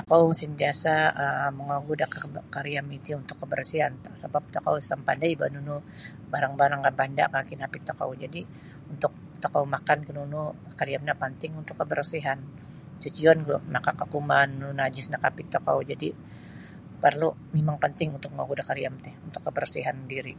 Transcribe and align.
Tokou 0.00 0.24
santiasa 0.40 0.94
um 1.48 1.52
miogu 1.58 1.92
da 2.00 2.06
kariam 2.54 2.86
iti 2.98 3.10
untuk 3.20 3.36
kabarsian 3.42 3.92
saban 4.20 4.44
tokou 4.54 4.74
isa 4.82 4.94
mapandai 4.98 5.32
bah 5.40 5.48
nunu-nunu 5.54 5.78
barang-barang 6.32 6.80
ka 6.86 6.90
banda 6.98 7.24
ka 7.34 7.40
kinabit 7.50 7.82
tokou 7.88 8.10
jadi 8.22 8.40
untuk 8.92 9.12
tokou 9.42 9.64
makan 9.74 9.98
ka 10.06 10.12
nunu 10.16 10.40
kariam 10.78 11.02
no 11.06 11.14
panting 11.22 11.52
untuk 11.60 11.74
kabarsihan 11.80 12.38
cucian 13.02 13.38
gulu 13.44 13.58
makak 13.74 13.94
ka 14.00 14.06
kuman 14.12 14.50
najis 14.78 15.06
nakatapik 15.12 15.46
tokou 15.54 15.78
jadi 15.90 16.08
parlu 17.02 17.28
mimang 17.54 17.76
panting 17.82 18.08
untuk 18.16 18.30
miagu 18.36 18.54
da 18.58 18.64
kariam 18.68 18.94
ti 19.04 19.10
untuk 19.26 19.40
kabarsihan 19.46 19.96
diri. 20.12 20.34